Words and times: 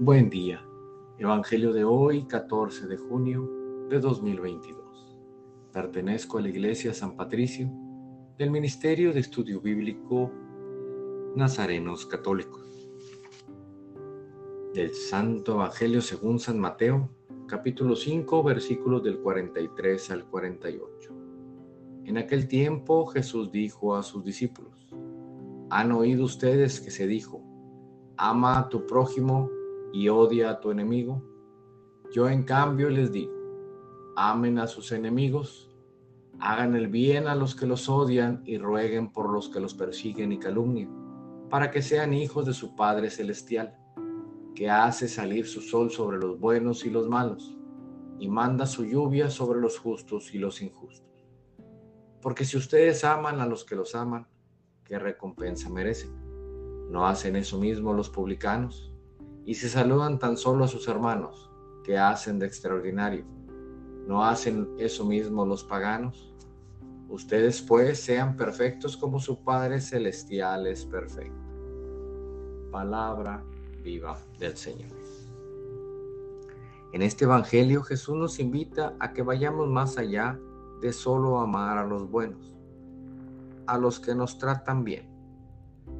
Buen 0.00 0.28
día. 0.28 0.60
Evangelio 1.18 1.72
de 1.72 1.84
hoy, 1.84 2.24
14 2.24 2.88
de 2.88 2.96
junio 2.96 3.48
de 3.88 4.00
2022. 4.00 5.16
Pertenezco 5.72 6.38
a 6.38 6.40
la 6.40 6.48
Iglesia 6.48 6.92
San 6.92 7.14
Patricio 7.14 7.70
del 8.36 8.50
Ministerio 8.50 9.12
de 9.12 9.20
Estudio 9.20 9.60
Bíblico 9.60 10.32
Nazarenos 11.36 12.06
Católicos. 12.06 12.90
Del 14.74 14.92
Santo 14.92 15.52
Evangelio 15.52 16.00
según 16.00 16.40
San 16.40 16.58
Mateo, 16.58 17.08
capítulo 17.46 17.94
5, 17.94 18.42
versículos 18.42 19.00
del 19.04 19.20
43 19.20 20.10
al 20.10 20.24
48. 20.24 21.12
En 22.06 22.18
aquel 22.18 22.48
tiempo 22.48 23.06
Jesús 23.06 23.52
dijo 23.52 23.94
a 23.94 24.02
sus 24.02 24.24
discípulos, 24.24 24.92
¿han 25.70 25.92
oído 25.92 26.24
ustedes 26.24 26.80
que 26.80 26.90
se 26.90 27.06
dijo, 27.06 27.44
ama 28.16 28.58
a 28.58 28.68
tu 28.68 28.86
prójimo 28.86 29.48
y 29.94 30.08
odia 30.08 30.50
a 30.50 30.60
tu 30.60 30.72
enemigo? 30.72 31.22
Yo 32.12 32.28
en 32.28 32.42
cambio 32.42 32.90
les 32.90 33.12
digo, 33.12 33.32
amen 34.16 34.58
a 34.58 34.66
sus 34.66 34.90
enemigos, 34.90 35.70
hagan 36.40 36.74
el 36.74 36.88
bien 36.88 37.28
a 37.28 37.36
los 37.36 37.54
que 37.54 37.64
los 37.64 37.88
odian 37.88 38.42
y 38.44 38.58
rueguen 38.58 39.12
por 39.12 39.32
los 39.32 39.48
que 39.48 39.60
los 39.60 39.72
persiguen 39.72 40.32
y 40.32 40.40
calumnian, 40.40 40.90
para 41.48 41.70
que 41.70 41.80
sean 41.80 42.12
hijos 42.12 42.44
de 42.44 42.54
su 42.54 42.74
Padre 42.74 43.08
Celestial, 43.08 43.78
que 44.56 44.68
hace 44.68 45.06
salir 45.06 45.46
su 45.46 45.60
sol 45.60 45.92
sobre 45.92 46.18
los 46.18 46.40
buenos 46.40 46.84
y 46.84 46.90
los 46.90 47.08
malos, 47.08 47.56
y 48.18 48.28
manda 48.28 48.66
su 48.66 48.84
lluvia 48.84 49.30
sobre 49.30 49.60
los 49.60 49.78
justos 49.78 50.34
y 50.34 50.38
los 50.38 50.60
injustos. 50.60 51.24
Porque 52.20 52.44
si 52.44 52.56
ustedes 52.56 53.04
aman 53.04 53.40
a 53.40 53.46
los 53.46 53.64
que 53.64 53.76
los 53.76 53.94
aman, 53.94 54.26
¿qué 54.82 54.98
recompensa 54.98 55.70
merecen? 55.70 56.10
¿No 56.90 57.06
hacen 57.06 57.36
eso 57.36 57.60
mismo 57.60 57.92
los 57.92 58.10
publicanos? 58.10 58.93
Y 59.44 59.54
se 59.54 59.68
saludan 59.68 60.18
tan 60.18 60.36
solo 60.36 60.64
a 60.64 60.68
sus 60.68 60.88
hermanos, 60.88 61.50
que 61.82 61.98
hacen 61.98 62.38
de 62.38 62.46
extraordinario. 62.46 63.24
¿No 64.06 64.24
hacen 64.24 64.68
eso 64.78 65.04
mismo 65.04 65.44
los 65.44 65.64
paganos? 65.64 66.34
Ustedes 67.08 67.62
pues 67.62 68.00
sean 68.00 68.36
perfectos 68.36 68.96
como 68.96 69.20
su 69.20 69.42
Padre 69.44 69.80
Celestial 69.80 70.66
es 70.66 70.84
perfecto. 70.84 71.38
Palabra 72.70 73.44
viva 73.82 74.18
del 74.38 74.56
Señor. 74.56 74.90
En 76.92 77.02
este 77.02 77.24
Evangelio 77.24 77.82
Jesús 77.82 78.16
nos 78.16 78.38
invita 78.38 78.94
a 79.00 79.12
que 79.12 79.22
vayamos 79.22 79.68
más 79.68 79.98
allá 79.98 80.38
de 80.80 80.92
solo 80.92 81.40
amar 81.40 81.76
a 81.76 81.84
los 81.84 82.08
buenos, 82.08 82.54
a 83.66 83.78
los 83.78 84.00
que 84.00 84.14
nos 84.14 84.38
tratan 84.38 84.84
bien. 84.84 85.08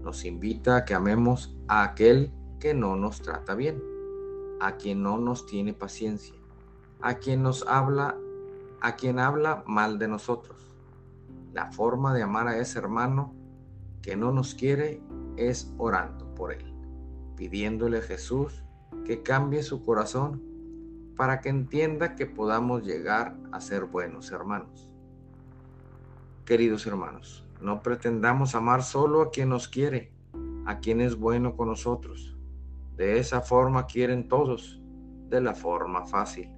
Nos 0.03 0.25
invita 0.25 0.77
a 0.77 0.85
que 0.85 0.95
amemos 0.95 1.57
a 1.69 1.83
aquel 1.83 2.31
que 2.31 2.44
no 2.73 2.97
nos 2.97 3.21
trata 3.21 3.55
bien, 3.55 3.83
a 4.61 4.77
quien 4.77 5.03
no 5.03 5.19
nos 5.19 5.45
tiene 5.45 5.75
paciencia, 5.75 6.35
a 7.03 7.17
quien 7.19 7.43
nos 7.43 7.67
habla, 7.67 8.17
a 8.81 8.97
quien 8.97 9.19
habla 9.19 9.63
mal 9.67 9.99
de 9.99 10.09
nosotros. 10.09 10.75
La 11.53 11.71
forma 11.73 12.15
de 12.15 12.23
amar 12.23 12.49
a 12.49 12.57
ese 12.57 12.79
hermano 12.79 13.35
que 14.01 14.17
no 14.17 14.33
nos 14.33 14.55
quiere 14.55 15.03
es 15.37 15.75
orando 15.77 16.35
por 16.35 16.53
él, 16.53 16.73
pidiéndole 17.37 17.99
a 17.99 18.03
Jesús 18.03 18.65
que 19.05 19.23
cambie 19.23 19.63
su 19.63 19.85
corazón 19.85 20.43
para 21.17 21.41
que 21.41 21.51
entienda 21.51 22.15
que 22.15 22.27
podamos 22.27 22.83
llegar 22.83 23.37
a 23.53 23.61
ser 23.61 23.85
buenos 23.85 24.31
hermanos. 24.33 24.89
Queridos 26.47 26.87
hermanos, 26.87 27.45
no 27.61 27.83
pretendamos 27.83 28.55
amar 28.55 28.83
solo 28.83 29.23
a 29.23 29.31
quien 29.31 29.51
nos 29.51 29.69
quiere, 29.69 30.13
a 30.67 30.79
quien 30.79 31.01
es 31.01 31.17
bueno 31.17 31.57
con 31.57 31.69
nosotros 31.69 32.35
de 32.97 33.19
esa 33.19 33.41
forma 33.41 33.87
quieren 33.87 34.29
todos, 34.29 34.81
de 35.29 35.41
la 35.41 35.55
forma 35.55 36.07
fácil. 36.07 36.51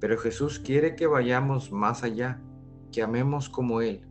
Pero 0.00 0.18
Jesús 0.18 0.58
quiere 0.58 0.96
que 0.96 1.06
vayamos 1.06 1.70
más 1.70 2.02
allá, 2.02 2.40
que 2.90 3.02
amemos 3.02 3.48
como 3.48 3.80
Él, 3.80 4.06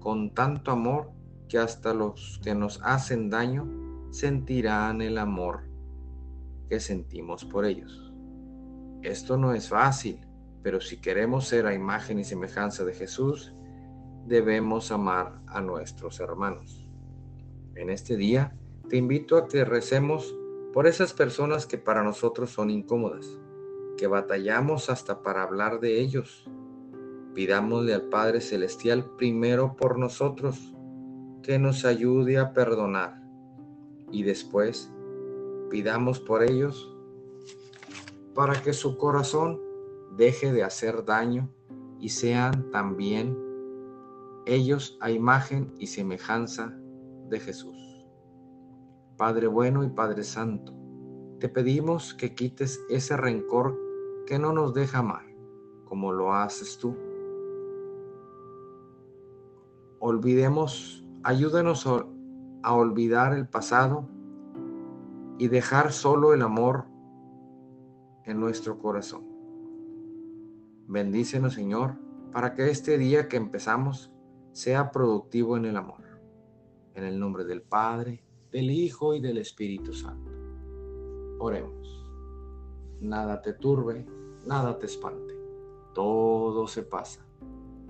con 0.00 0.32
tanto 0.32 0.70
amor 0.70 1.12
que 1.48 1.58
hasta 1.58 1.92
los 1.92 2.40
que 2.42 2.54
nos 2.54 2.80
hacen 2.82 3.30
daño 3.30 3.68
sentirán 4.10 5.02
el 5.02 5.18
amor 5.18 5.68
que 6.68 6.80
sentimos 6.80 7.44
por 7.44 7.64
ellos. 7.64 8.12
Esto 9.02 9.36
no 9.36 9.52
es 9.52 9.68
fácil, 9.68 10.26
pero 10.62 10.80
si 10.80 11.00
queremos 11.00 11.46
ser 11.46 11.66
a 11.66 11.74
imagen 11.74 12.18
y 12.18 12.24
semejanza 12.24 12.84
de 12.84 12.94
Jesús, 12.94 13.54
debemos 14.26 14.90
amar 14.90 15.40
a 15.46 15.60
nuestros 15.60 16.18
hermanos. 16.18 16.88
En 17.76 17.90
este 17.90 18.16
día 18.16 18.56
te 18.88 18.96
invito 18.96 19.36
a 19.36 19.46
que 19.46 19.64
recemos 19.64 20.34
por 20.76 20.86
esas 20.86 21.14
personas 21.14 21.64
que 21.64 21.78
para 21.78 22.02
nosotros 22.02 22.50
son 22.50 22.68
incómodas, 22.68 23.40
que 23.96 24.06
batallamos 24.06 24.90
hasta 24.90 25.22
para 25.22 25.42
hablar 25.42 25.80
de 25.80 26.02
ellos. 26.02 26.50
Pidámosle 27.32 27.94
al 27.94 28.10
Padre 28.10 28.42
Celestial 28.42 29.10
primero 29.16 29.74
por 29.74 29.98
nosotros, 29.98 30.74
que 31.42 31.58
nos 31.58 31.86
ayude 31.86 32.36
a 32.36 32.52
perdonar 32.52 33.22
y 34.12 34.22
después 34.22 34.92
pidamos 35.70 36.20
por 36.20 36.42
ellos 36.42 36.94
para 38.34 38.60
que 38.60 38.74
su 38.74 38.98
corazón 38.98 39.58
deje 40.14 40.52
de 40.52 40.62
hacer 40.62 41.06
daño 41.06 41.48
y 41.98 42.10
sean 42.10 42.70
también 42.70 43.34
ellos 44.44 44.98
a 45.00 45.10
imagen 45.10 45.72
y 45.78 45.86
semejanza 45.86 46.78
de 47.30 47.40
Jesús. 47.40 47.95
Padre 49.16 49.46
bueno 49.46 49.82
y 49.82 49.88
Padre 49.88 50.24
Santo, 50.24 50.74
te 51.38 51.48
pedimos 51.48 52.12
que 52.12 52.34
quites 52.34 52.80
ese 52.90 53.16
rencor 53.16 53.78
que 54.26 54.38
no 54.38 54.52
nos 54.52 54.74
deja 54.74 54.98
amar, 54.98 55.24
como 55.84 56.12
lo 56.12 56.34
haces 56.34 56.78
tú. 56.78 56.94
Olvidemos, 60.00 61.06
ayúdanos 61.22 61.86
a 61.86 62.74
olvidar 62.74 63.32
el 63.32 63.48
pasado 63.48 64.08
y 65.38 65.48
dejar 65.48 65.92
solo 65.92 66.34
el 66.34 66.42
amor 66.42 66.84
en 68.24 68.38
nuestro 68.38 68.78
corazón. 68.78 69.24
Bendícenos, 70.88 71.54
Señor, 71.54 71.96
para 72.32 72.54
que 72.54 72.70
este 72.70 72.98
día 72.98 73.28
que 73.28 73.36
empezamos 73.36 74.12
sea 74.52 74.90
productivo 74.90 75.56
en 75.56 75.64
el 75.64 75.76
amor. 75.76 76.04
En 76.94 77.04
el 77.04 77.18
nombre 77.18 77.44
del 77.44 77.62
Padre, 77.62 78.25
del 78.56 78.70
Hijo 78.70 79.14
y 79.14 79.20
del 79.20 79.36
Espíritu 79.36 79.92
Santo. 79.92 80.32
Oremos. 81.40 82.02
Nada 83.02 83.42
te 83.42 83.52
turbe, 83.52 84.06
nada 84.46 84.78
te 84.78 84.86
espante. 84.86 85.34
Todo 85.92 86.66
se 86.66 86.82
pasa. 86.82 87.20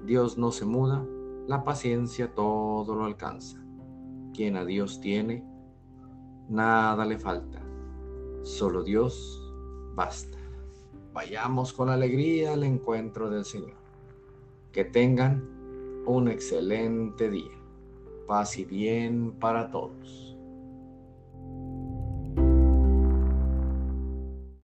Dios 0.04 0.36
no 0.36 0.50
se 0.50 0.64
muda, 0.64 1.06
la 1.46 1.62
paciencia 1.62 2.34
todo 2.34 2.96
lo 2.96 3.04
alcanza. 3.04 3.64
Quien 4.34 4.56
a 4.56 4.64
Dios 4.64 5.00
tiene, 5.00 5.44
nada 6.48 7.06
le 7.06 7.20
falta. 7.20 7.62
Solo 8.42 8.82
Dios 8.82 9.40
basta. 9.94 10.38
Vayamos 11.12 11.72
con 11.72 11.90
alegría 11.90 12.54
al 12.54 12.64
encuentro 12.64 13.30
del 13.30 13.44
Señor. 13.44 13.78
Que 14.72 14.84
tengan 14.84 16.02
un 16.06 16.26
excelente 16.26 17.30
día. 17.30 17.56
Paz 18.26 18.58
y 18.58 18.64
bien 18.64 19.30
para 19.38 19.70
todos. 19.70 20.35